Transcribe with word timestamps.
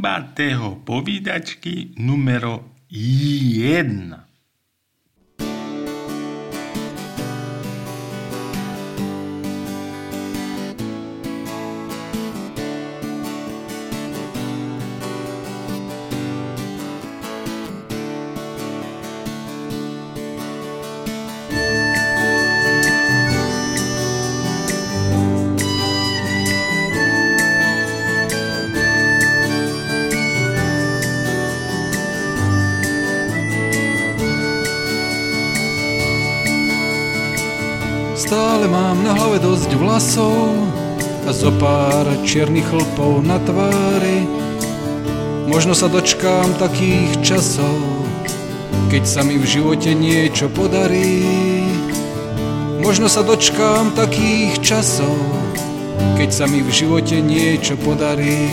Gambatého 0.00 0.80
povídačky 0.80 1.92
numero 2.00 2.72
1. 2.88 4.29
na 39.10 39.18
hlave 39.18 39.42
dosť 39.42 39.74
vlasov 39.74 40.54
a 41.26 41.34
zo 41.34 41.50
pár 41.58 42.06
čiernych 42.22 42.62
chlpov 42.70 43.26
na 43.26 43.42
tvári. 43.42 44.22
Možno 45.50 45.74
sa 45.74 45.90
dočkám 45.90 46.54
takých 46.62 47.18
časov, 47.18 47.74
keď 48.86 49.02
sa 49.02 49.26
mi 49.26 49.34
v 49.34 49.42
živote 49.50 49.98
niečo 49.98 50.46
podarí. 50.46 51.26
Možno 52.78 53.10
sa 53.10 53.26
dočkám 53.26 53.98
takých 53.98 54.62
časov, 54.62 55.18
keď 56.14 56.30
sa 56.30 56.46
mi 56.46 56.62
v 56.62 56.70
živote 56.70 57.18
niečo 57.18 57.74
podarí. 57.82 58.46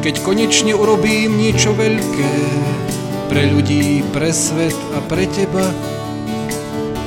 Keď 0.00 0.24
konečne 0.24 0.72
urobím 0.72 1.36
niečo 1.36 1.76
veľké, 1.76 2.32
pre 3.28 3.44
ľudí, 3.52 4.00
pre 4.16 4.32
svet 4.32 4.78
a 4.96 5.04
pre 5.04 5.28
teba, 5.28 5.68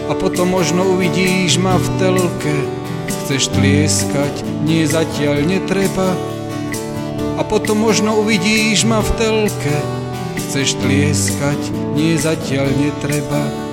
a 0.09 0.17
potom 0.17 0.49
možno 0.49 0.97
uvidíš 0.97 1.61
ma 1.61 1.77
v 1.77 1.87
telke. 2.01 2.55
Chceš 3.05 3.53
tlieskať, 3.53 4.41
nie 4.65 4.89
zatiaľ 4.89 5.45
netreba. 5.45 6.17
A 7.37 7.45
potom 7.45 7.77
možno 7.85 8.17
uvidíš 8.17 8.89
ma 8.89 9.05
v 9.05 9.09
telke. 9.21 9.77
Chceš 10.41 10.81
tlieskať, 10.81 11.61
nie 11.93 12.17
zatiaľ 12.17 12.73
netreba. 12.73 13.68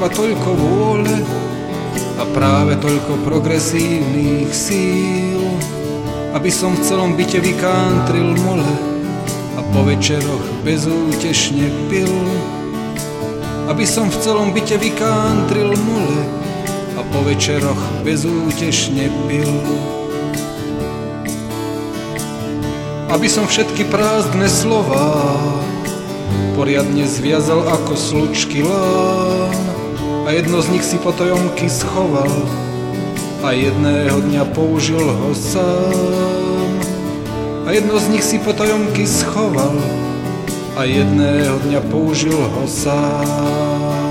Iba 0.00 0.16
toľko 0.16 0.50
vôle 0.56 1.12
a 2.16 2.24
práve 2.32 2.72
toľko 2.80 3.20
progresívnych 3.20 4.48
síl, 4.48 5.44
aby 6.32 6.48
som 6.48 6.72
v 6.72 6.80
celom 6.88 7.12
byte 7.20 7.36
vykantril 7.36 8.32
mole 8.40 8.72
a 9.56 9.60
po 9.60 9.84
večeroch 9.84 10.64
bezútešne 10.64 11.68
pil. 11.92 12.16
Aby 13.68 13.84
som 13.84 14.08
v 14.08 14.16
celom 14.24 14.56
byte 14.56 14.80
vykantril 14.80 15.76
mole 15.76 16.24
a 16.96 17.04
po 17.04 17.20
večeroch 17.20 18.00
bezútešne 18.00 19.04
pil. 19.28 19.52
Aby 23.12 23.28
som 23.28 23.44
všetky 23.44 23.84
prázdne 23.92 24.48
slova 24.48 25.36
poriadne 26.56 27.04
zviazal 27.04 27.68
ako 27.68 27.92
slučky 27.92 28.64
lán 28.64 29.79
a 30.30 30.32
jedno 30.32 30.62
z 30.62 30.68
nich 30.68 30.84
si 30.84 30.98
po 30.98 31.12
tojomky 31.12 31.66
schoval 31.66 32.30
a 33.42 33.50
jedného 33.50 34.20
dňa 34.20 34.44
použil 34.54 35.02
ho 35.02 35.34
sám. 35.34 36.70
A 37.66 37.74
jedno 37.74 37.98
z 37.98 38.14
nich 38.14 38.22
si 38.22 38.38
po 38.38 38.54
tojomky 38.54 39.10
schoval 39.10 39.74
a 40.78 40.86
jedného 40.86 41.58
dňa 41.66 41.82
použil 41.90 42.38
ho 42.38 42.64
sám. 42.70 44.09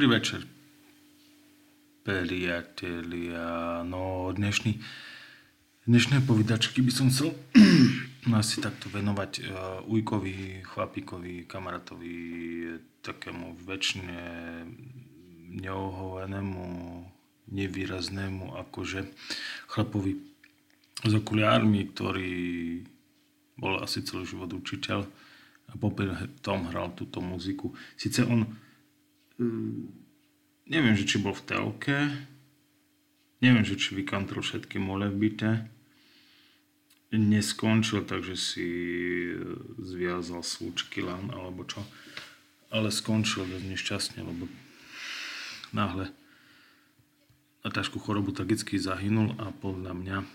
Dobrý 0.00 0.16
večer, 0.16 0.48
priatelia. 2.08 3.84
No, 3.84 4.32
dnešný, 4.32 4.80
dnešné 5.84 6.24
povídačky 6.24 6.80
by 6.80 6.88
som 6.88 7.12
chcel 7.12 7.36
asi 8.40 8.64
takto 8.64 8.88
venovať 8.88 9.32
uh, 9.44 9.84
Ujkovi, 9.84 10.64
chlapíkovi, 10.64 11.44
kamarátovi, 11.44 12.16
takému 13.04 13.60
väčšine 13.60 14.20
neohovenému, 15.68 16.64
nevýraznému, 17.52 18.56
akože 18.56 19.04
chlapovi 19.68 20.16
s 21.04 21.12
okuliármi, 21.12 21.92
ktorý 21.92 22.32
bol 23.60 23.84
asi 23.84 24.00
celý 24.00 24.24
život 24.24 24.48
učiteľ 24.48 25.04
a 25.68 25.72
popri 25.76 26.08
tom 26.40 26.72
hral 26.72 26.96
túto 26.96 27.20
muziku. 27.20 27.76
Sice 28.00 28.24
on 28.24 28.48
Hm, 29.40 29.88
neviem, 30.68 30.92
že 30.92 31.08
či 31.08 31.16
bol 31.16 31.32
v 31.32 31.48
telke, 31.48 31.96
neviem, 33.40 33.64
že 33.64 33.80
či 33.80 33.96
vykantrol 33.96 34.44
všetky 34.44 34.76
mole 34.76 35.08
v 35.08 35.16
byte, 35.16 35.52
neskončil, 37.16 38.04
takže 38.04 38.36
si 38.36 38.68
e, 39.32 39.40
zviazal 39.80 40.44
slúčky 40.44 41.00
lan 41.00 41.32
alebo 41.32 41.64
čo, 41.64 41.80
ale 42.68 42.92
skončil 42.92 43.48
dosť 43.48 43.66
nešťastne, 43.66 44.20
lebo 44.22 44.44
náhle 45.72 46.12
na 47.64 47.68
ťažkú 47.72 47.96
chorobu 47.96 48.36
tragicky 48.36 48.76
zahynul 48.76 49.34
a 49.40 49.56
podľa 49.56 49.92
mňa 49.96 50.18
e, 50.20 50.26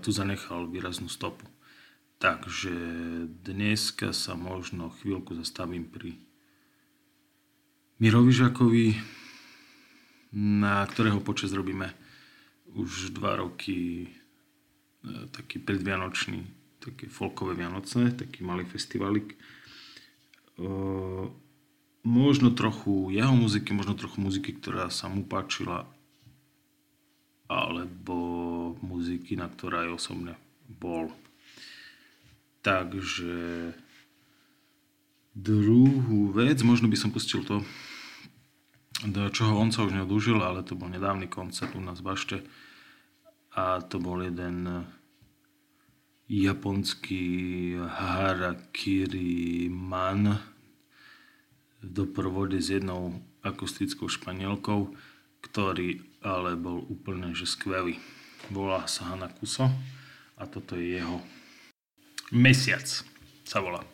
tu 0.00 0.08
zanechal 0.14 0.70
výraznú 0.70 1.10
stopu. 1.10 1.50
Takže 2.22 2.72
dneska 3.42 4.14
sa 4.14 4.38
možno 4.38 4.94
chvíľku 5.02 5.34
zastavím 5.34 5.84
pri 5.84 6.16
Mirovi 8.02 8.34
Žakovi, 8.34 8.86
na 10.34 10.82
ktorého 10.82 11.22
počas 11.22 11.54
robíme 11.54 11.94
už 12.74 13.14
dva 13.14 13.38
roky 13.38 14.02
e, 14.02 14.08
taký 15.30 15.62
predvianočný, 15.62 16.42
také 16.82 17.06
folkové 17.06 17.54
Vianoce, 17.54 18.10
taký 18.10 18.42
malý 18.42 18.66
festivalik. 18.66 19.32
E, 19.32 19.36
možno 22.02 22.50
trochu 22.50 23.14
jeho 23.14 23.30
muziky, 23.30 23.70
možno 23.70 23.94
trochu 23.94 24.18
muziky, 24.18 24.58
ktorá 24.58 24.90
sa 24.90 25.06
mu 25.06 25.22
páčila, 25.22 25.86
alebo 27.46 28.18
muziky, 28.82 29.38
na 29.38 29.46
ktorá 29.46 29.86
aj 29.86 30.02
osobne 30.02 30.34
bol. 30.66 31.14
Takže 32.66 33.70
druhú 35.34 36.30
vec, 36.30 36.62
možno 36.62 36.86
by 36.86 36.96
som 36.96 37.10
pustil 37.10 37.42
to, 37.42 37.66
do 39.04 39.26
čoho 39.34 39.58
on 39.58 39.74
sa 39.74 39.82
už 39.82 39.92
neodúžil, 39.92 40.38
ale 40.38 40.62
to 40.62 40.78
bol 40.78 40.86
nedávny 40.86 41.26
koncert 41.26 41.74
u 41.74 41.82
nás 41.82 41.98
v 42.00 42.06
Bašte 42.06 42.38
a 43.58 43.82
to 43.82 43.98
bol 43.98 44.22
jeden 44.22 44.86
japonský 46.30 47.76
harakiri 47.76 49.68
man 49.68 50.40
v 51.82 51.86
doprovode 51.90 52.56
s 52.56 52.72
jednou 52.72 53.20
akustickou 53.44 54.08
španielkou, 54.08 54.96
ktorý 55.44 56.00
ale 56.24 56.56
bol 56.56 56.80
úplne 56.88 57.36
že 57.36 57.44
skvelý. 57.44 58.00
Volá 58.48 58.88
sa 58.88 59.12
Hanakuso 59.12 59.68
a 60.40 60.48
toto 60.48 60.80
je 60.80 60.96
jeho 60.96 61.20
mesiac 62.32 62.88
sa 63.44 63.58
volá. 63.60 63.93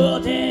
toto 0.00 0.49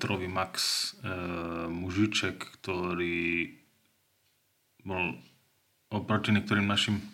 metrový 0.00 0.32
max 0.32 0.96
e, 1.04 1.12
mužiček, 1.68 2.40
ktorý 2.40 3.52
bol 4.80 5.20
oproti 5.92 6.32
niektorým 6.32 6.64
našim 6.64 7.04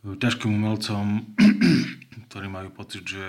ťažkým 0.00 0.56
umelcom, 0.56 1.36
ktorí 2.32 2.48
majú 2.48 2.72
pocit, 2.72 3.04
že 3.04 3.28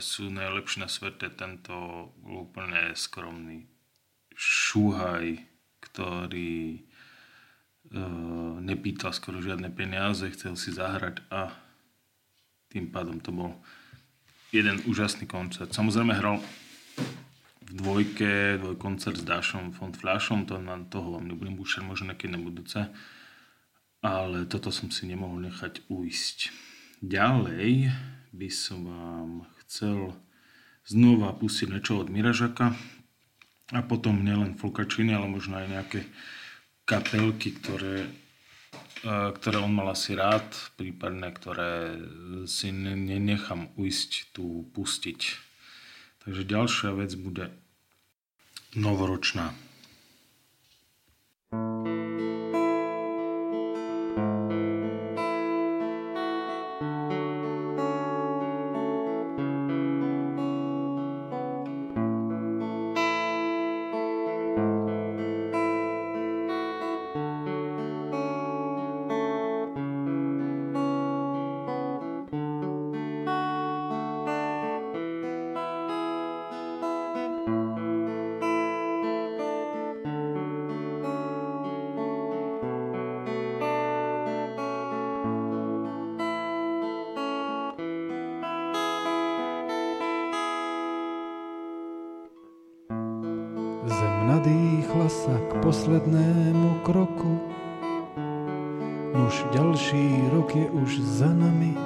sú 0.00 0.32
najlepší 0.32 0.80
na 0.80 0.88
svete, 0.88 1.28
tento 1.36 2.08
úplne 2.24 2.96
skromný 2.96 3.68
šúhaj, 4.32 5.36
ktorý 5.84 6.80
e, 6.80 6.80
nepýtal 8.64 9.12
skoro 9.12 9.44
žiadne 9.44 9.68
peniaze, 9.68 10.24
chcel 10.32 10.56
si 10.56 10.72
zahrať 10.72 11.20
a 11.28 11.52
tým 12.72 12.88
pádom 12.88 13.20
to 13.20 13.36
bol 13.36 13.52
jeden 14.48 14.80
úžasný 14.88 15.28
koncert. 15.28 15.76
Samozrejme 15.76 16.16
hral 16.16 16.40
dvojke, 17.72 18.60
dvojkoncert 18.60 19.18
s 19.20 19.24
Dášom 19.24 19.72
Font 19.72 19.96
Fľašom, 19.96 20.44
to 20.44 20.60
na 20.60 20.76
toho 20.86 21.16
vám 21.16 21.32
nebudem 21.32 21.56
búšať 21.56 21.82
možno 21.82 22.12
niekedy 22.12 22.36
na 22.36 22.40
budúce, 22.40 22.92
ale 24.04 24.44
toto 24.44 24.68
som 24.68 24.92
si 24.92 25.08
nemohol 25.08 25.48
nechať 25.48 25.88
uísť. 25.88 26.52
Ďalej 27.00 27.90
by 28.36 28.48
som 28.52 28.86
vám 28.86 29.30
chcel 29.64 30.14
znova 30.84 31.32
pustiť 31.32 31.72
niečo 31.72 32.04
od 32.04 32.12
Miražaka 32.12 32.76
a 33.72 33.80
potom 33.80 34.20
nielen 34.20 34.60
Folkačiny, 34.60 35.16
ale 35.16 35.32
možno 35.32 35.56
aj 35.56 35.66
nejaké 35.72 36.00
kapelky, 36.84 37.56
ktoré 37.56 38.06
ktoré 39.34 39.58
on 39.58 39.74
mal 39.74 39.90
asi 39.90 40.14
rád, 40.14 40.46
prípadne 40.78 41.34
ktoré 41.34 41.98
si 42.46 42.70
nenechám 42.70 43.74
uísť 43.74 44.30
tu 44.30 44.62
pustiť. 44.70 45.20
Takže 46.22 46.42
ďalšia 46.46 46.94
vec 46.94 47.10
bude 47.18 47.50
novoročná. 48.76 49.54
Nadýchla 94.42 95.06
sa 95.06 95.38
k 95.38 95.62
poslednému 95.62 96.82
kroku. 96.82 97.38
Nuž 99.14 99.46
ďalší 99.54 100.34
rok 100.34 100.50
je 100.50 100.66
už 100.66 100.98
za 100.98 101.30
nami. 101.30 101.78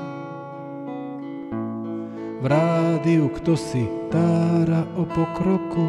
V 2.40 2.44
rádiu 2.48 3.28
kto 3.28 3.60
si 3.60 3.84
tára 4.08 4.88
o 4.96 5.04
pokroku, 5.04 5.84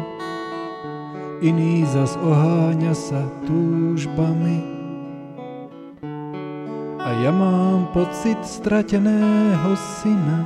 iný 1.40 1.88
zas 1.88 2.20
oháňa 2.20 2.92
sa 2.92 3.24
túžbami. 3.48 4.60
A 7.00 7.08
ja 7.24 7.32
mám 7.32 7.88
pocit 7.96 8.44
strateného 8.44 9.72
syna, 10.04 10.44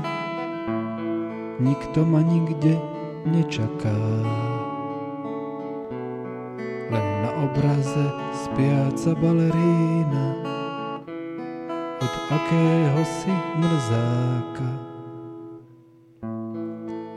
nikto 1.59 2.07
ma 2.07 2.23
nikde 2.23 2.79
nečaká. 3.27 4.52
Obraze 7.53 8.05
spiaca 8.33 9.13
balerína 9.21 10.27
od 12.01 12.15
akého 12.33 13.05
si 13.05 13.33
mrzáka. 13.61 14.71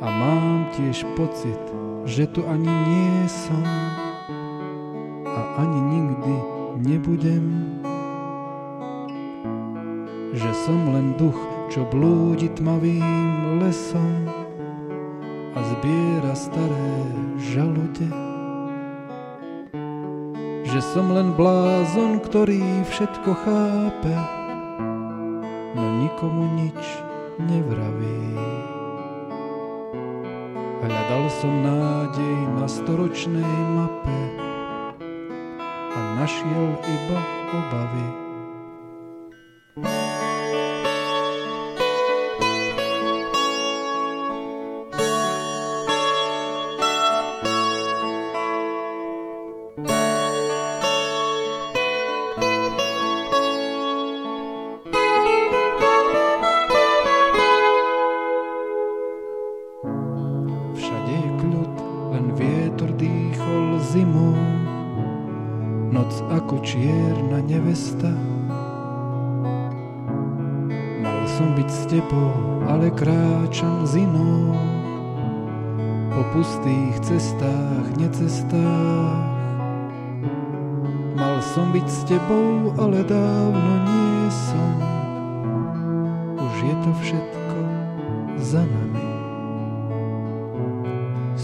A 0.04 0.08
mám 0.12 0.68
tiež 0.76 1.08
pocit, 1.16 1.64
že 2.04 2.28
tu 2.28 2.44
ani 2.52 2.68
nie 2.68 3.24
som 3.32 3.64
a 5.24 5.42
ani 5.64 5.80
nikdy 5.80 6.36
nebudem. 6.84 7.46
Že 10.36 10.52
som 10.68 10.80
len 10.92 11.16
duch, 11.16 11.40
čo 11.72 11.88
blúdi 11.88 12.52
tmavým 12.52 13.64
lesom 13.64 14.28
a 15.56 15.60
zbiera 15.64 16.36
staré 16.36 16.92
žalude. 17.40 18.35
Že 20.76 20.84
som 20.92 21.08
len 21.16 21.32
blázon, 21.40 22.20
ktorý 22.20 22.60
všetko 22.92 23.32
chápe, 23.48 24.12
no 25.72 26.04
nikomu 26.04 26.52
nič 26.52 26.84
nevraví. 27.40 28.36
Hľadal 30.84 31.32
som 31.32 31.64
nádej 31.64 32.60
na 32.60 32.68
storočnej 32.68 33.56
mape 33.72 34.22
a 35.96 36.00
našiel 36.20 36.68
iba 36.84 37.20
obavy. 37.56 38.25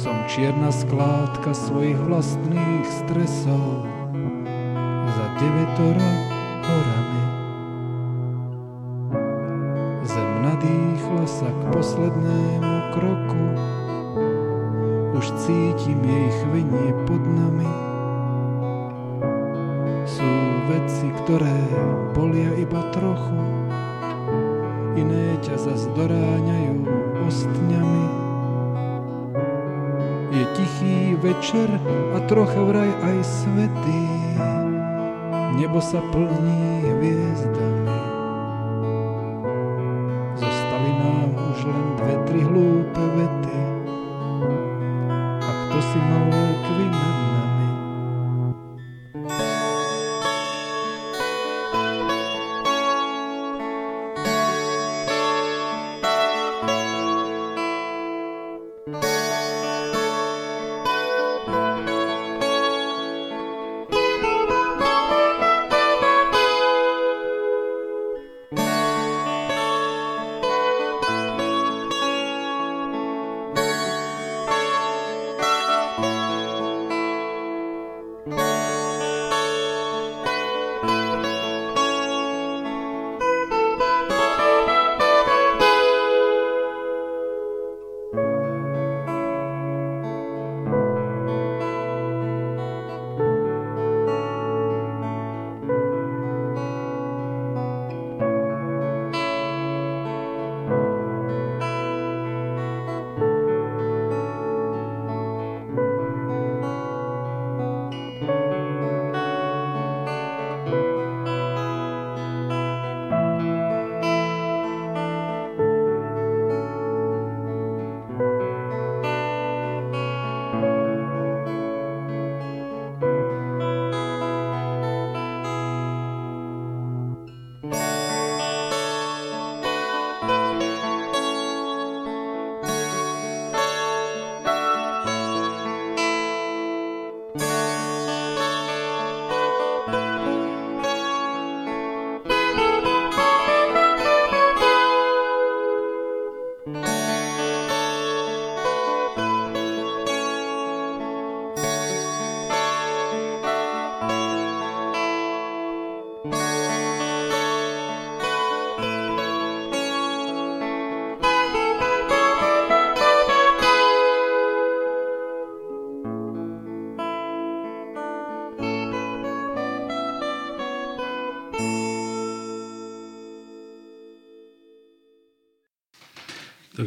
Som 0.02 0.18
čierna 0.26 0.74
skládka 0.74 1.54
svojich 1.54 2.02
vlastných 2.10 2.90
stresov 2.90 3.86
za 5.14 5.26
devetoro 5.38 6.10
horami. 6.66 7.24
Zem 10.02 10.32
nadýchla 10.42 11.26
sa 11.30 11.54
k 11.54 11.62
poslednému 11.70 12.76
kroku 12.98 13.46
už 15.22 15.26
cítim 15.38 16.02
jej 16.02 16.30
chvenie 16.34 16.98
pod 17.06 17.22
nami. 17.22 17.70
Sú 20.10 20.26
veci, 20.66 21.14
ktoré 21.22 21.62
bolia 22.18 22.50
iba 22.58 22.82
trochu, 22.90 23.38
iné 24.98 25.38
ťa 25.46 25.62
zas 25.62 25.86
doráňajú 25.94 26.90
ostňami. 27.30 28.21
Je 30.32 30.48
tichý 30.56 31.20
večer 31.20 31.68
a 32.16 32.24
trocha 32.24 32.64
vraj 32.64 32.88
aj 32.88 33.18
svetý, 33.20 34.04
nebo 35.60 35.84
sa 35.84 36.00
plní 36.16 36.88
hviezdami. 36.88 37.51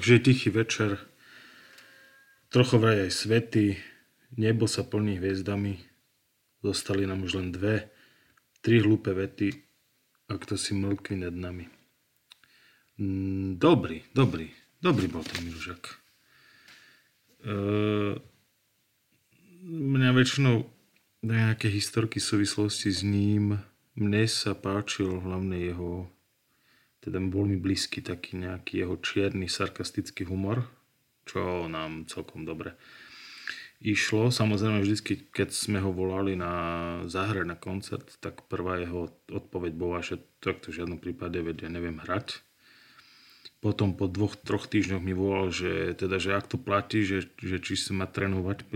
Takže 0.04 0.20
tichý 0.20 0.52
večer, 0.52 1.00
trochu 2.52 2.76
vraj 2.76 3.08
aj 3.08 3.24
svety, 3.24 3.80
nebo 4.36 4.68
sa 4.68 4.84
plní 4.84 5.16
hviezdami, 5.16 5.80
zostali 6.60 7.08
nám 7.08 7.24
už 7.24 7.40
len 7.40 7.48
dve, 7.48 7.88
tri 8.60 8.84
hlúpe 8.84 9.16
vety, 9.16 9.64
a 10.28 10.36
kto 10.36 10.60
si 10.60 10.76
mlkví 10.76 11.24
nad 11.24 11.32
nami. 11.32 11.72
Mm, 13.00 13.56
dobrý, 13.56 14.04
dobrý, 14.12 14.52
dobrý 14.76 15.08
bol 15.08 15.24
ten 15.24 15.40
Miružak. 15.40 15.96
Uh, 17.40 18.20
mňa 19.64 20.12
väčšinou 20.12 20.68
nejaké 21.24 21.72
historky 21.72 22.20
v 22.20 22.28
súvislosti 22.28 22.92
s 22.92 23.00
ním, 23.00 23.56
mne 23.96 24.28
sa 24.28 24.52
páčil 24.52 25.16
hlavne 25.24 25.64
jeho 25.64 26.12
teda 27.04 27.20
bol 27.20 27.44
mi 27.44 27.60
blízky 27.60 28.00
taký 28.00 28.40
nejaký 28.40 28.80
jeho 28.80 28.96
čierny, 28.96 29.44
sarkastický 29.44 30.24
humor, 30.24 30.64
čo 31.28 31.68
nám 31.68 32.08
celkom 32.08 32.48
dobre 32.48 32.72
išlo. 33.84 34.32
Samozrejme, 34.32 34.80
vždy, 34.80 35.28
keď 35.28 35.52
sme 35.52 35.78
ho 35.84 35.92
volali 35.92 36.32
na 36.32 36.52
záhre 37.04 37.44
na 37.44 37.52
koncert, 37.52 38.16
tak 38.24 38.48
prvá 38.48 38.80
jeho 38.80 39.12
odpoveď 39.28 39.72
bola, 39.76 40.00
že 40.00 40.24
takto 40.40 40.72
v 40.72 40.80
žiadnom 40.80 40.96
prípade, 40.96 41.36
veď 41.36 41.68
ja 41.68 41.70
neviem 41.70 42.00
hrať. 42.00 42.40
Potom 43.60 43.96
po 43.96 44.08
dvoch, 44.08 44.36
troch 44.40 44.68
týždňoch 44.68 45.04
mi 45.04 45.12
volal, 45.16 45.52
že, 45.52 45.96
teda, 45.96 46.16
že 46.20 46.36
ak 46.36 46.48
to 46.48 46.60
platí, 46.60 47.04
že, 47.04 47.28
že 47.40 47.60
či 47.60 47.76
sa 47.76 47.96
má 47.96 48.08
trénovať, 48.08 48.68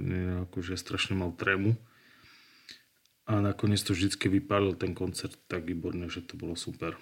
akože 0.49 0.76
strašne 0.76 1.16
mal 1.16 1.32
trému. 1.32 1.76
A 3.28 3.44
nakoniec 3.44 3.85
to 3.85 3.92
vždy 3.92 4.16
vypálil 4.16 4.73
ten 4.76 4.97
koncert 4.97 5.37
tak 5.52 5.68
výborne, 5.68 6.08
že 6.08 6.25
to 6.25 6.40
bolo 6.40 6.56
super. 6.56 6.97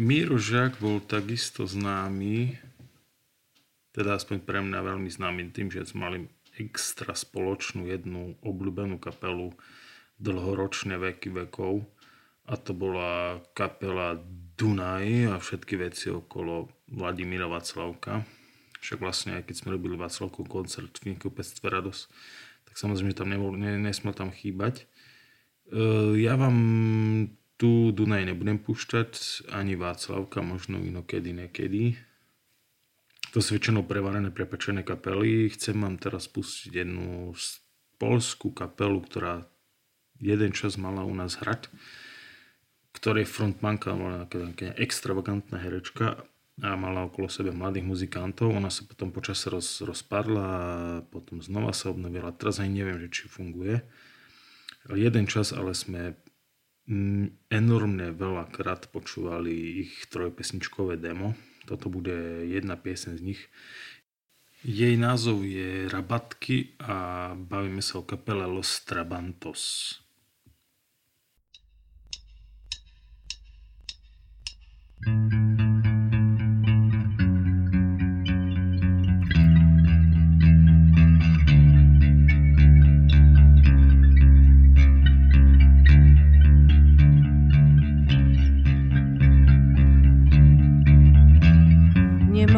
Miro 0.00 0.40
Žak 0.40 0.80
bol 0.80 0.96
takisto 1.04 1.68
známy, 1.68 2.56
teda 3.92 4.16
aspoň 4.16 4.40
pre 4.40 4.64
mňa 4.64 4.80
veľmi 4.80 5.12
známy 5.12 5.52
tým, 5.52 5.68
že 5.68 5.84
mali 5.92 6.24
extra 6.56 7.12
spoločnú 7.12 7.84
jednu 7.84 8.40
obľúbenú 8.40 8.96
kapelu 8.96 9.52
dlhoročne 10.16 10.96
veky 10.96 11.44
vekov 11.44 11.84
a 12.48 12.56
to 12.56 12.72
bola 12.72 13.44
kapela 13.52 14.16
Dunaj 14.56 15.32
a 15.32 15.36
všetky 15.36 15.76
veci 15.76 16.08
okolo 16.08 16.72
Vladimíra 16.88 17.44
Vaclavka. 17.44 18.24
Však 18.80 19.04
vlastne 19.04 19.36
aj 19.36 19.52
keď 19.52 19.54
sme 19.60 19.76
robili 19.76 20.00
Vaclavkov 20.00 20.48
koncert 20.48 20.96
v 20.96 21.12
knihkupectve 21.12 21.68
Radosť, 21.68 22.02
tak 22.72 22.74
samozrejme 22.80 23.12
tam 23.12 23.28
nebol, 23.28 23.52
ne, 23.52 23.76
nesmel 23.76 24.16
tam 24.16 24.32
chýbať. 24.32 24.88
E, 25.68 26.24
ja 26.24 26.40
vám 26.40 26.56
tu 27.60 27.92
Dunaj 27.92 28.24
nebudem 28.24 28.56
púšťať, 28.56 29.44
ani 29.52 29.76
Václavka, 29.76 30.40
možno 30.40 30.80
inokedy, 30.80 31.36
nekedy. 31.36 32.00
To 33.36 33.44
sú 33.44 33.60
väčšinou 33.60 33.84
prevarené, 33.84 34.32
prepečené 34.32 34.80
kapely. 34.80 35.52
Chcem 35.52 35.76
vám 35.76 36.00
teraz 36.00 36.24
pustiť 36.24 36.72
jednu 36.72 37.36
polskú 38.00 38.48
kapelu, 38.48 38.96
ktorá 39.04 39.44
jeden 40.16 40.56
čas 40.56 40.80
mala 40.80 41.04
u 41.04 41.12
nás 41.12 41.36
hrať, 41.36 41.68
ktorej 42.96 43.28
frontmanka 43.28 43.92
bola 43.92 44.24
nejaká 44.24 44.72
extravagantná 44.80 45.60
herečka 45.60 46.24
a 46.64 46.80
mala 46.80 47.12
okolo 47.12 47.28
sebe 47.28 47.52
mladých 47.52 47.84
muzikantov. 47.84 48.56
Ona 48.56 48.72
sa 48.72 48.88
potom 48.88 49.12
počas 49.12 49.44
roz, 49.44 49.84
rozpadla 49.84 50.48
a 50.48 50.64
potom 51.12 51.44
znova 51.44 51.76
sa 51.76 51.92
obnovila. 51.92 52.32
Teraz 52.32 52.56
aj 52.56 52.72
neviem, 52.72 52.96
že 53.04 53.12
či 53.12 53.22
funguje. 53.28 53.84
Jeden 54.96 55.28
čas 55.28 55.52
ale 55.52 55.76
sme 55.76 56.16
enormne 57.50 58.14
veľakrát 58.14 58.88
počúvali 58.94 59.84
ich 59.86 60.08
trojpesničkové 60.08 60.96
demo. 60.96 61.36
Toto 61.68 61.92
bude 61.92 62.46
jedna 62.48 62.74
piesen 62.78 63.18
z 63.20 63.34
nich. 63.34 63.42
Jej 64.60 65.00
názov 65.00 65.44
je 65.48 65.88
Rabatky 65.88 66.76
a 66.84 67.32
bavíme 67.32 67.80
sa 67.80 68.00
o 68.00 68.04
kapele 68.04 68.44
Los 68.44 68.84
Trabantos. 68.84 69.98
thank 75.00 75.32
you 75.32 75.49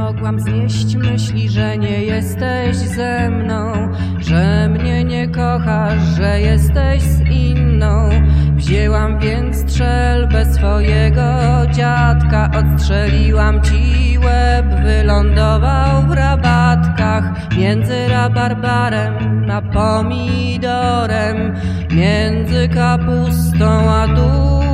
mogłam 0.03 0.41
znieść 0.41 0.97
myśli, 0.97 1.49
że 1.49 1.79
nie 1.79 2.05
jesteś 2.05 2.77
ze 2.77 3.31
mną, 3.31 3.73
że 4.19 4.69
mnie 4.69 5.05
nie 5.05 5.29
kochasz, 5.29 6.03
że 6.17 6.41
jesteś 6.41 7.03
z 7.03 7.21
inną. 7.21 8.09
Wzięłam 8.57 9.19
więc 9.19 9.57
strzelbę 9.57 10.55
swojego 10.55 11.23
dziadka, 11.73 12.51
odstrzeliłam 12.59 13.63
ci 13.63 14.19
łeb, 14.19 14.67
wylądował 14.83 16.03
w 16.03 16.13
rabatkach 16.13 17.25
między 17.59 18.09
rabarbarem 18.09 19.51
a 19.51 19.63
pomidorem, 19.63 21.55
między 21.91 22.69
kapustą 22.69 23.91
a 23.91 24.07
dużym 24.09 24.72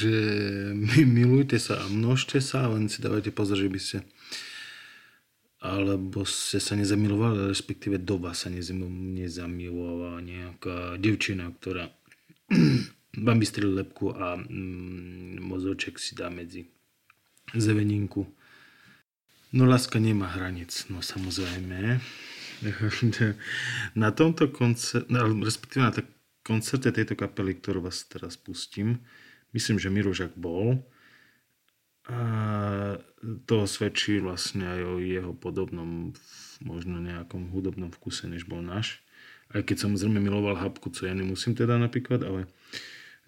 Takže 0.00 0.16
mi- 0.72 1.04
milujte 1.20 1.60
sa 1.60 1.76
a 1.76 1.84
množte 1.92 2.40
sa, 2.40 2.72
len 2.72 2.88
si 2.88 3.04
dávajte 3.04 3.36
pozor, 3.36 3.60
že 3.60 3.68
by 3.68 3.80
ste 3.80 3.98
alebo 5.60 6.24
ste 6.24 6.56
sa 6.56 6.72
nezamilovali, 6.72 7.52
respektíve 7.52 8.00
do 8.00 8.16
vás 8.16 8.48
sa 8.48 8.48
nezam- 8.48 8.88
nezamilovala 9.12 10.24
nejaká 10.24 10.96
devčina, 10.96 11.52
ktorá 11.52 11.92
vám 13.28 13.38
vystrelí 13.44 13.84
lepku 13.84 14.16
a 14.16 14.40
mm, 14.40 15.44
mozoček 15.44 16.00
si 16.00 16.16
dá 16.16 16.32
medzi 16.32 16.64
zeveninku. 17.52 18.24
No 19.52 19.68
láska 19.68 20.00
nemá 20.00 20.32
hranic, 20.32 20.72
no 20.88 21.04
samozrejme. 21.04 22.00
Na 24.00 24.08
tomto 24.16 24.48
koncerte, 24.48 25.12
respektíve 25.44 25.84
na 25.84 25.92
koncerte 26.40 26.88
tejto 26.88 27.20
kapely, 27.20 27.60
ktorú 27.60 27.84
vás 27.84 28.08
teraz 28.08 28.40
pustím, 28.40 29.04
myslím, 29.52 29.78
že 29.78 29.92
Mirožak 29.92 30.32
bol. 30.36 30.82
A 32.10 32.20
to 33.46 33.70
svedčí 33.70 34.18
vlastne 34.18 34.66
aj 34.66 34.80
o 34.82 34.94
jeho 34.98 35.32
podobnom 35.36 36.10
možno 36.64 36.98
nejakom 36.98 37.54
hudobnom 37.54 37.94
vkuse, 37.94 38.26
než 38.26 38.50
bol 38.50 38.64
náš. 38.64 38.98
Aj 39.50 39.62
keď 39.62 39.86
samozrejme 39.86 40.18
miloval 40.18 40.58
hapku, 40.58 40.90
co 40.90 41.06
ja 41.06 41.14
nemusím 41.14 41.54
teda 41.54 41.78
napríklad, 41.78 42.22
ale 42.22 42.40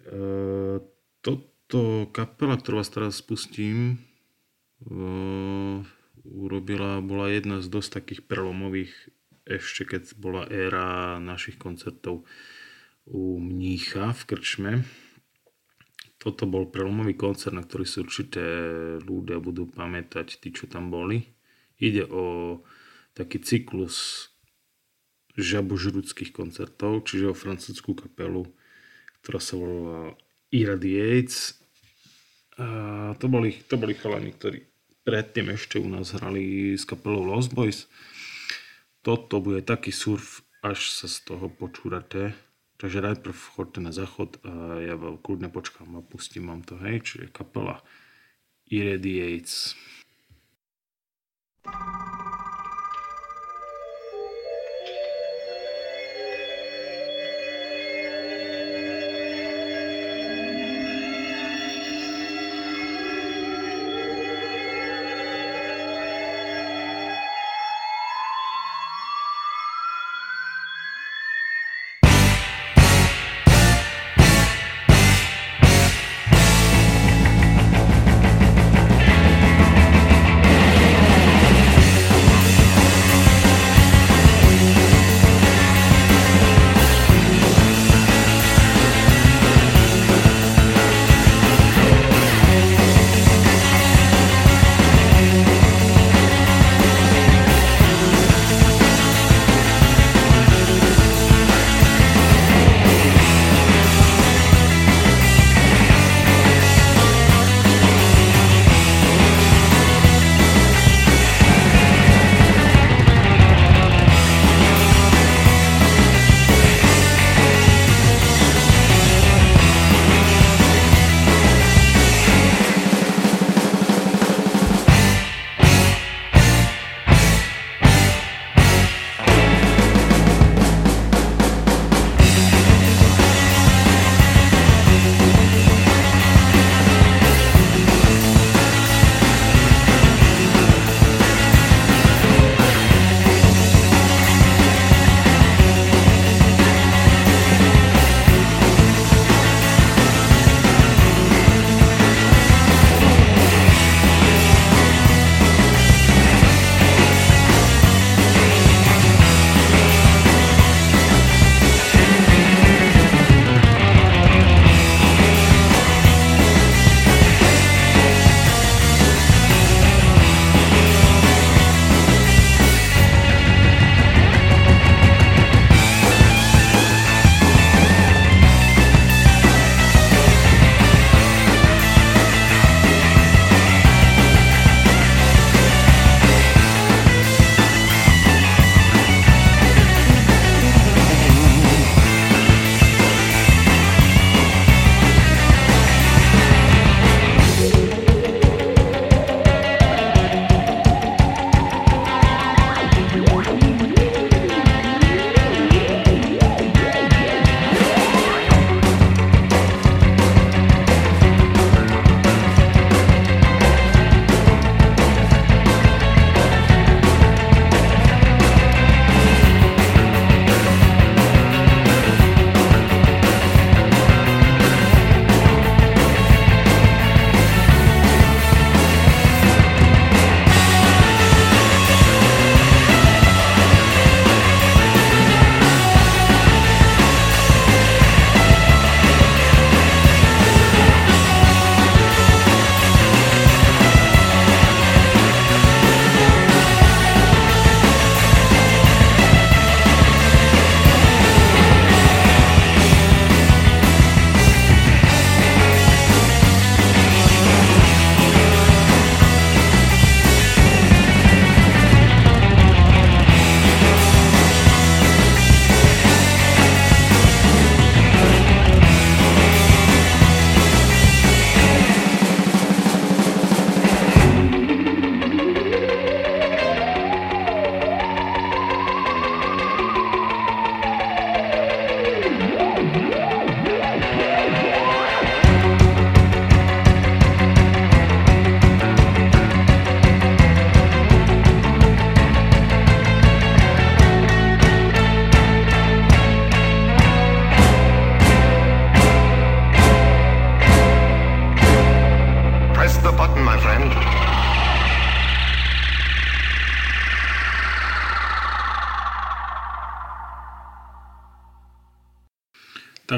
e, 0.03 0.81
toto 1.23 2.07
kapela, 2.11 2.59
ktorú 2.59 2.79
vás 2.79 2.91
teraz 2.91 3.19
spustím, 3.19 3.95
e, 4.83 4.93
urobila, 6.23 7.03
bola 7.03 7.31
jedna 7.31 7.59
z 7.59 7.67
dosť 7.67 8.03
takých 8.03 8.21
prelomových 8.27 8.91
ešte 9.43 9.83
keď 9.83 10.15
bola 10.15 10.47
éra 10.47 11.19
našich 11.19 11.59
koncertov 11.59 12.23
u 13.03 13.39
Mnícha 13.39 14.15
v 14.15 14.21
Krčme. 14.23 14.71
Toto 16.23 16.47
bol 16.47 16.71
prelomový 16.71 17.19
koncert, 17.19 17.51
na 17.51 17.67
ktorý 17.67 17.83
si 17.83 17.99
určite 17.99 18.39
ľudia 19.03 19.43
budú 19.43 19.67
pamätať, 19.67 20.39
tí, 20.39 20.55
čo 20.55 20.71
tam 20.71 20.87
boli. 20.87 21.27
Ide 21.83 22.07
o 22.07 22.23
taký 23.11 23.43
cyklus 23.43 24.31
žabožrudských 25.35 26.31
koncertov, 26.31 27.03
čiže 27.03 27.35
o 27.35 27.35
francúzskú 27.35 27.91
kapelu, 27.91 28.47
ktorá 29.19 29.43
sa 29.43 29.59
volala 29.59 30.15
Irradiates. 30.47 31.59
A 32.55 33.17
to 33.19 33.27
boli, 33.27 33.59
to 33.67 33.75
boli 33.75 33.91
chalani, 33.91 34.31
ktorí 34.31 34.63
predtým 35.03 35.51
ešte 35.51 35.75
u 35.75 35.91
nás 35.91 36.15
hrali 36.15 36.77
s 36.79 36.87
kapelou 36.87 37.27
Lost 37.27 37.51
Boys. 37.51 37.91
Toto 39.03 39.43
bude 39.43 39.59
taký 39.59 39.91
surf, 39.91 40.39
až 40.63 40.87
sa 40.87 41.11
z 41.11 41.27
toho 41.27 41.51
počúrate. 41.51 42.31
Takže 42.77 43.05
najprv 43.05 43.37
chodte 43.55 43.79
na 43.79 43.93
záchod 43.93 44.41
a 44.43 44.81
ja 44.81 44.97
vám 44.97 45.21
kľudne 45.21 45.47
počkám 45.53 45.99
a 45.99 46.05
pustím 46.05 46.49
vám 46.49 46.65
to, 46.65 46.75
hej, 46.81 47.05
čiže 47.05 47.31
kapela 47.31 47.85
Irradiates. 48.67 49.77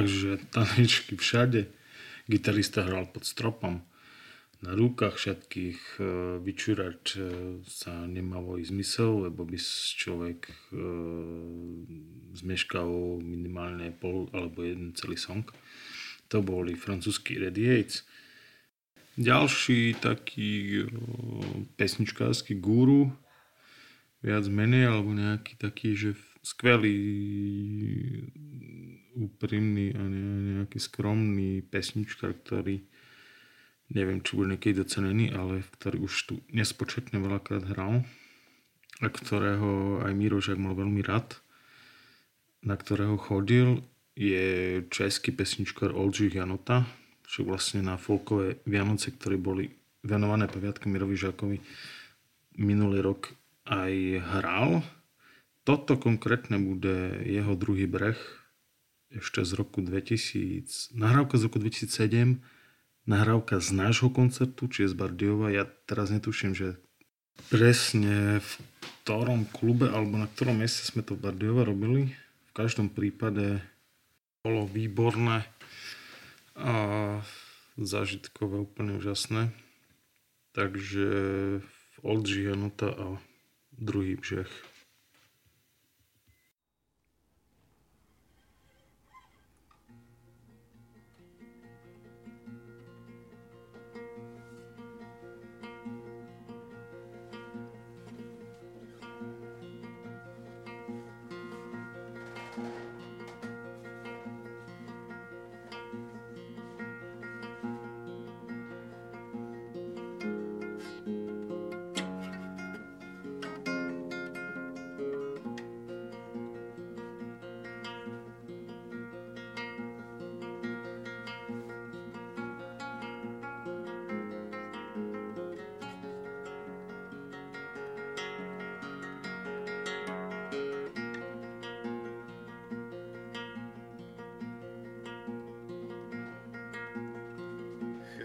Takže 0.06 0.38
tanečky 0.54 1.18
všade. 1.18 1.66
Gitarista 2.30 2.86
hral 2.86 3.10
pod 3.10 3.26
stropom. 3.26 3.82
Na 4.62 4.78
rukách 4.78 5.18
všetkých 5.18 5.98
e, 5.98 6.02
vyčúrať 6.46 7.02
e, 7.18 7.20
sa 7.66 8.06
nemalo 8.06 8.62
i 8.62 8.64
zmysel, 8.70 9.26
lebo 9.26 9.50
by 9.50 9.58
človek 9.98 10.46
e, 10.46 10.54
zmeškal 12.38 13.18
minimálne 13.26 13.98
pol 13.98 14.30
alebo 14.30 14.62
jeden 14.62 14.94
celý 14.94 15.18
song. 15.18 15.42
To 16.30 16.46
boli 16.46 16.78
francúzsky 16.78 17.42
Radiates. 17.42 18.06
Ďalší 19.18 19.98
taký 20.06 20.86
pesničkársky 21.82 22.62
guru, 22.62 23.10
viac 24.22 24.46
menej, 24.54 24.86
alebo 24.86 25.18
nejaký 25.18 25.58
taký, 25.58 25.98
že 25.98 26.14
skvelý, 26.46 26.94
úprimný 29.16 29.96
a 29.96 30.04
nejaký 30.04 30.78
skromný 30.78 31.64
pesničkár, 31.64 32.36
ktorý 32.44 32.84
neviem, 33.90 34.20
či 34.22 34.36
bude 34.36 34.54
niekedy 34.56 34.82
docenený, 34.82 35.32
ale 35.32 35.64
ktorý 35.80 36.04
už 36.06 36.14
tu 36.28 36.34
nespočetne 36.52 37.22
veľakrát 37.22 37.66
hral 37.72 38.04
a 39.02 39.08
ktorého 39.08 40.04
aj 40.04 40.12
Miro 40.16 40.40
Žak 40.40 40.60
mal 40.60 40.76
veľmi 40.76 41.02
rád, 41.04 41.38
na 42.66 42.76
ktorého 42.76 43.20
chodil, 43.20 43.84
je 44.16 44.80
český 44.88 45.36
pesničkár 45.36 45.92
Oldřich 45.92 46.40
Janota, 46.40 46.88
čo 47.28 47.44
vlastne 47.44 47.84
na 47.84 48.00
folkové 48.00 48.64
Vianoce, 48.64 49.12
ktoré 49.12 49.36
boli 49.36 49.68
venované 50.06 50.48
paviatku 50.48 50.88
Mirovi 50.88 51.20
Žakovi 51.20 51.58
minulý 52.56 53.04
rok 53.04 53.36
aj 53.68 53.94
hral. 54.24 54.86
Toto 55.68 56.00
konkrétne 56.00 56.62
bude 56.62 57.26
jeho 57.28 57.58
druhý 57.58 57.90
breh 57.90 58.18
ešte 59.18 59.48
z 59.48 59.52
roku 59.56 59.80
2000, 59.80 60.96
nahrávka 60.96 61.40
z 61.40 61.44
roku 61.48 61.58
2007 61.60 62.44
nahrávka 63.06 63.62
z 63.62 63.70
nášho 63.72 64.10
koncertu, 64.10 64.66
či 64.68 64.86
je 64.86 64.92
z 64.92 64.96
Bardiova. 64.98 65.54
Ja 65.54 65.70
teraz 65.86 66.10
netuším, 66.10 66.58
že 66.58 66.82
presne 67.54 68.42
v 68.42 68.52
ktorom 69.06 69.46
klube 69.54 69.90
alebo 69.90 70.18
na 70.18 70.26
ktorom 70.26 70.62
mieste 70.62 70.82
sme 70.90 71.06
to 71.06 71.14
v 71.14 71.30
Bardiova 71.30 71.64
robili. 71.64 72.18
V 72.50 72.52
každom 72.58 72.90
prípade 72.90 73.62
bolo 74.42 74.66
výborné 74.66 75.46
a 76.58 76.74
zážitkové 77.78 78.62
úplne 78.62 78.98
úžasné. 78.98 79.54
Takže 80.56 81.08
v 81.62 81.98
Janota 82.32 82.90
a 82.96 83.08
druhý 83.76 84.16
břeh. 84.16 84.48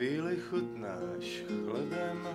Chvíli 0.01 0.37
chutnáš 0.37 1.45
chlebem, 1.47 2.29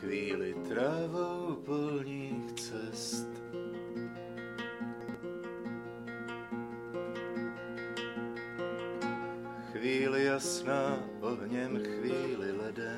chvíli 0.00 0.54
trávou 0.68 1.56
polních 1.64 2.52
cest. 2.52 3.28
Chvíli 9.72 10.24
jasná 10.24 11.00
ohněm, 11.20 11.78
chvíli 11.78 12.52
ledem. 12.52 12.97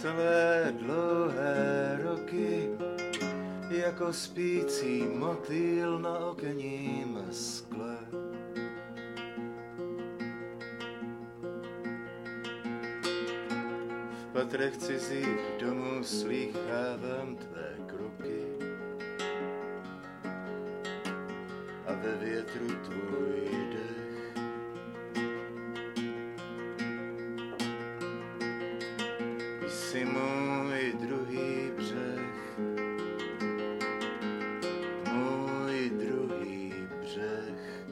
Celé 0.00 0.74
dlouhé 0.78 1.98
roky 2.02 2.70
jako 3.70 4.12
spící 4.12 5.02
motýl 5.02 5.98
na 5.98 6.18
okenním 6.18 7.24
skle. 7.30 7.96
V 14.12 14.32
patrech 14.32 14.76
cizích 14.76 15.40
domů 15.60 16.04
slýchávám 16.04 17.36
Jsi 29.90 30.04
můj 30.04 30.92
druhý 31.00 31.70
břeh, 31.76 32.58
můj 35.12 35.90
druhý 35.90 36.74
břeh. 37.00 37.84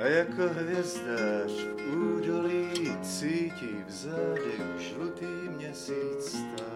A 0.00 0.06
jako 0.06 0.42
hvězdář 0.48 1.50
v 1.50 1.94
údolí 1.94 2.96
cítí 3.02 3.84
v 3.86 3.90
zádech 3.90 4.78
žlutý 4.78 5.48
měsíc 5.56 6.20
stát. 6.20 6.67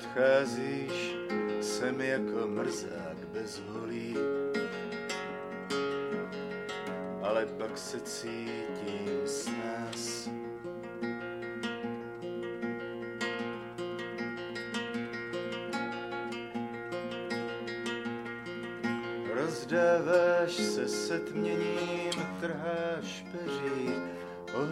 Odcházíš, 0.00 1.16
jsem 1.60 2.00
jako 2.00 2.46
mrzák 2.46 3.16
bez 3.32 3.62
holí, 3.68 4.16
ale 7.22 7.46
pak 7.46 7.78
se 7.78 8.00
cítím 8.00 9.20
s 9.24 9.46
nás. 9.46 10.28
Rozdáváš 19.34 20.52
se 20.52 20.88
setměním, 20.88 22.12
trháš 22.40 23.26
peří 23.32 23.94
o 24.54 24.66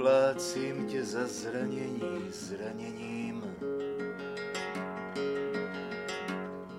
Oblácím 0.00 0.86
tě 0.86 1.04
za 1.04 1.26
zranění 1.26 2.30
zraněním 2.30 3.44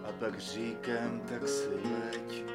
a 0.03 0.11
pak 0.19 0.39
říkám, 0.39 1.21
tak 1.29 1.47
si 1.47 1.69
leď. 1.69 2.50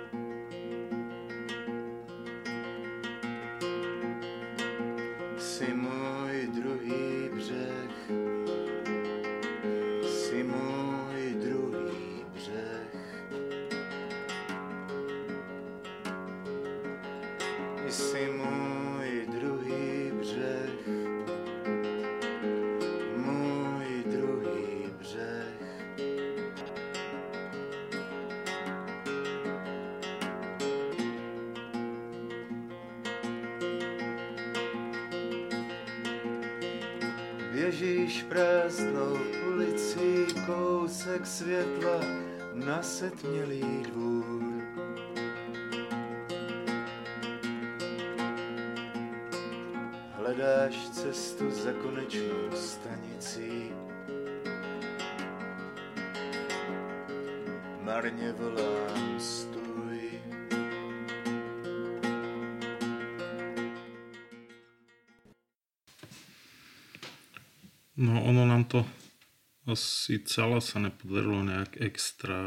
Asi 69.76 70.24
celé 70.24 70.64
sa 70.64 70.80
nepodarilo 70.80 71.44
nejak 71.44 71.76
extra 71.84 72.40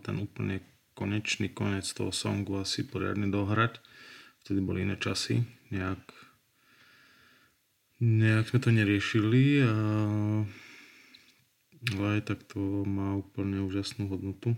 ten 0.00 0.16
úplne 0.16 0.64
konečný 0.96 1.52
konec 1.52 1.84
toho 1.92 2.08
songu 2.08 2.56
asi 2.56 2.88
poriadne 2.88 3.28
dohrať. 3.28 3.84
Vtedy 4.40 4.64
boli 4.64 4.88
iné 4.88 4.96
časy. 4.96 5.44
Nejak, 5.68 6.00
nejak 8.00 8.48
sme 8.48 8.58
to 8.64 8.72
neriešili 8.72 9.44
a 9.68 9.76
ale 11.80 12.20
aj 12.20 12.22
tak 12.28 12.44
to 12.44 12.84
má 12.84 13.16
úplne 13.16 13.64
úžasnú 13.64 14.12
hodnotu. 14.12 14.52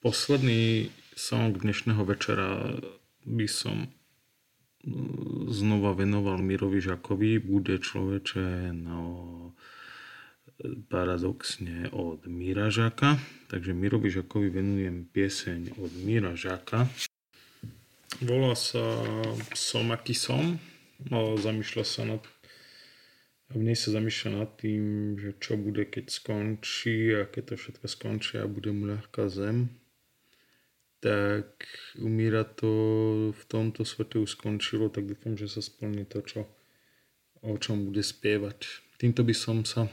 Posledný 0.00 0.88
song 1.12 1.52
dnešného 1.52 2.00
večera 2.08 2.80
by 3.28 3.44
som 3.44 3.92
znova 5.50 5.92
venoval 5.92 6.40
Mirovi 6.40 6.78
Žakovi, 6.78 7.42
bude 7.42 7.82
človeče 7.82 8.70
no, 8.72 9.00
paradoxne 10.88 11.90
od 11.92 12.24
Mira 12.26 12.72
Žaka. 12.72 13.18
Takže 13.52 13.76
Mirovi 13.76 14.10
Žakovi 14.10 14.48
venujem 14.50 15.08
pieseň 15.10 15.76
od 15.80 15.92
Mira 16.02 16.32
Žaka. 16.36 16.88
Volá 18.24 18.56
sa 18.56 18.82
Som 19.52 19.92
aký 19.92 20.16
som. 20.16 20.56
No, 21.12 21.36
zamýšľa 21.36 21.84
sa 21.84 22.02
nad 22.08 22.22
v 23.46 23.62
nej 23.62 23.78
sa 23.78 23.94
zamýšľa 23.94 24.30
nad 24.42 24.50
tým, 24.58 25.14
že 25.22 25.30
čo 25.38 25.54
bude, 25.54 25.86
keď 25.86 26.10
skončí 26.10 27.14
a 27.14 27.30
keď 27.30 27.54
to 27.54 27.54
všetko 27.54 27.86
skončí 27.86 28.42
a 28.42 28.50
bude 28.50 28.74
mu 28.74 28.90
ľahká 28.90 29.30
zem 29.30 29.70
tak 31.06 31.62
umíra 32.02 32.42
to 32.42 32.70
v 33.30 33.42
tomto 33.46 33.84
svete 33.84 34.18
už 34.18 34.34
skončilo, 34.34 34.88
tak 34.90 35.06
dúfam, 35.06 35.38
že 35.38 35.46
sa 35.46 35.62
splní 35.62 36.02
to, 36.08 36.18
čo, 36.24 36.40
o 37.46 37.54
čom 37.60 37.86
bude 37.86 38.02
spievať. 38.02 38.82
Týmto 38.98 39.22
by 39.22 39.34
som 39.36 39.62
sa 39.62 39.86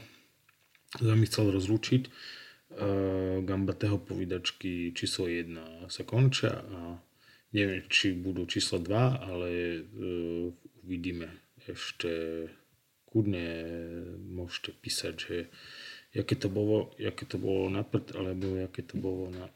s 0.98 1.04
vami 1.04 1.26
chcel 1.26 1.50
rozlúčiť. 1.50 2.02
Uh, 2.74 3.38
Gambatého 3.46 4.02
povídačky 4.02 4.90
číslo 4.96 5.30
1 5.30 5.86
sa 5.86 6.02
končia 6.02 6.58
a 6.58 6.98
neviem, 7.54 7.86
či 7.86 8.18
budú 8.18 8.50
číslo 8.50 8.82
2, 8.82 8.90
ale 9.22 9.50
uh, 9.78 10.50
uvidíme 10.82 11.30
ešte 11.70 12.10
kudne 13.06 13.46
môžete 14.26 14.74
písať, 14.74 15.14
že 15.14 15.36
jaké 16.10 16.34
to 16.34 16.50
bolo, 16.50 16.90
jaké 16.98 17.30
to 17.30 17.38
bolo 17.38 17.70
na 17.70 17.86
prd, 17.86 18.18
alebo 18.18 18.58
jaké 18.58 18.82
to 18.82 18.98
bolo 18.98 19.30
na 19.30 19.46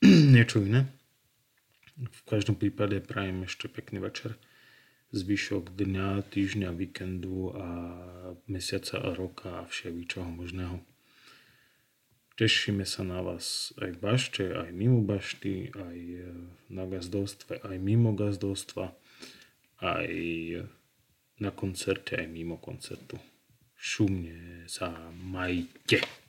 niečo 0.34 0.64
iné. 0.64 0.88
V 2.00 2.20
každom 2.24 2.56
prípade 2.56 3.04
prajem 3.04 3.44
ešte 3.44 3.68
pekný 3.68 4.00
večer. 4.00 4.40
Zvyšok 5.12 5.76
dňa, 5.76 6.24
týždňa, 6.32 6.72
víkendu 6.72 7.52
a 7.52 7.68
mesiaca 8.48 8.96
a 8.96 9.12
roka 9.12 9.60
a 9.60 9.68
všeličoho 9.68 10.24
možného. 10.32 10.80
Tešíme 12.40 12.88
sa 12.88 13.04
na 13.04 13.20
vás 13.20 13.76
aj 13.76 13.92
v 13.92 13.98
bašte, 14.00 14.44
aj 14.56 14.72
mimo 14.72 15.04
bašty, 15.04 15.68
aj 15.76 15.98
na 16.72 16.88
gazdovstve, 16.88 17.60
aj 17.60 17.76
mimo 17.76 18.16
gazdovstva, 18.16 18.96
aj 19.84 20.08
na 21.44 21.50
koncerte, 21.52 22.16
aj 22.16 22.32
mimo 22.32 22.56
koncertu. 22.56 23.20
Šumne 23.76 24.64
sa 24.64 24.96
majte. 25.12 26.21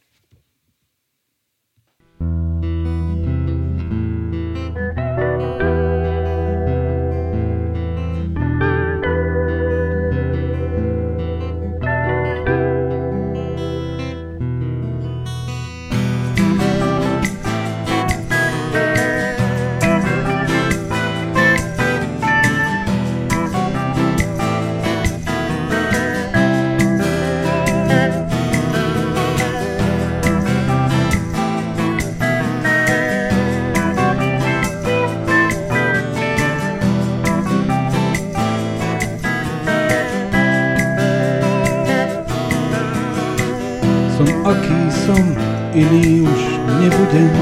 Iný 45.74 46.22
už 46.22 46.42
nebudem. 46.80 47.34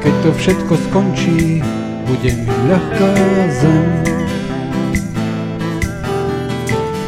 Keď 0.00 0.14
to 0.24 0.30
všetko 0.32 0.74
skončí, 0.88 1.60
bude 2.08 2.30
mi 2.32 2.54
ľahká 2.72 3.10
zem. 3.52 3.86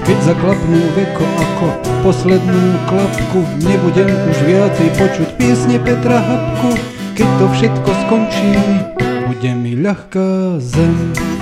Keď 0.04 0.18
zaklapnú 0.26 0.80
veko 0.98 1.24
ako 1.24 1.66
poslednú 2.04 2.64
klapku, 2.90 3.40
nebudem 3.64 4.10
už 4.10 4.38
viacej 4.44 4.88
počuť 5.00 5.28
piesne 5.40 5.76
Petra 5.80 6.20
Hapku. 6.20 6.76
Keď 7.16 7.28
to 7.40 7.46
všetko 7.56 7.90
skončí, 8.06 8.52
bude 9.24 9.50
mi 9.56 9.72
ľahká 9.78 10.60
zem. 10.60 11.39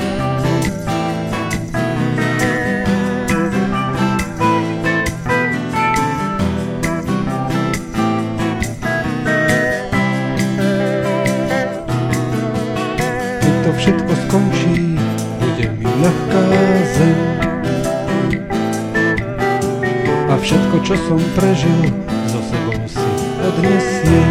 Som 21.08 21.16
prežil, 21.32 21.88
so 22.28 22.36
sebou 22.52 22.76
si 22.84 23.08
odnesiem. 23.40 24.28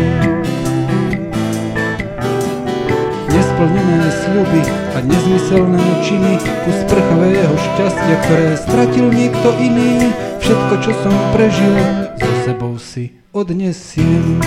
Nesplnené 3.34 4.10
sľuby 4.22 4.62
a 4.94 4.98
nezmyselné 5.02 5.86
činy, 6.06 6.38
kus 6.38 6.80
prchavého 6.86 7.56
šťastia, 7.58 8.16
ktoré 8.30 8.48
stratil 8.62 9.10
niekto 9.10 9.58
iný, 9.58 10.14
všetko, 10.38 10.74
čo 10.86 10.92
som 11.02 11.16
prežil, 11.34 11.82
so 12.22 12.32
sebou 12.46 12.78
si 12.78 13.10
odnesiem. 13.34 14.38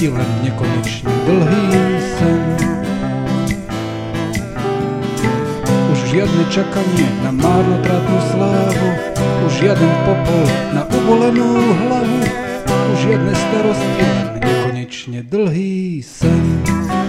Starosti, 0.00 0.08
len 0.08 0.30
nekonečne 0.44 1.12
dlhý 1.28 1.64
sen. 2.16 2.40
Už 5.92 5.98
žiadne 6.08 6.44
čakanie 6.48 7.08
na 7.20 7.30
márnotratnú 7.36 8.18
slávu, 8.32 8.88
už 9.44 9.52
žiaden 9.60 9.92
popol 10.08 10.46
na 10.72 10.82
uvolenú 10.88 11.48
hlavu, 11.84 12.20
už 12.64 12.98
žiadne 13.04 13.34
starosti, 13.36 14.00
len 14.00 14.28
nekonečne 14.40 15.20
dlhý 15.28 16.00
sen. 16.00 16.99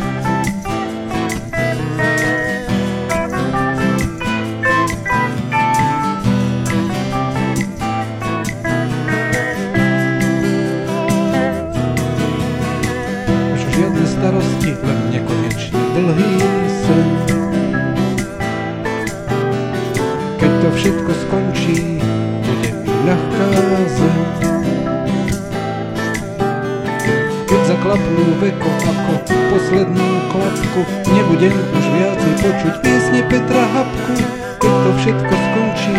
Keď 27.91 27.99
zaklapnú 27.99 28.27
veko 28.39 28.71
ako 28.87 29.13
poslednú 29.51 30.09
klapku, 30.31 30.81
nebudem 31.11 31.51
už 31.51 31.85
viacej 31.91 32.33
počuť 32.39 32.73
piesne 32.79 33.19
Petra 33.27 33.67
Hapku. 33.67 34.15
Keď 34.63 34.73
to 34.79 34.89
všetko 34.95 35.33
skončí, 35.35 35.97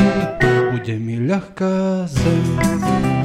bude 0.72 0.95
mi 0.97 1.20
ľahká 1.20 2.09
zem. 2.09 3.22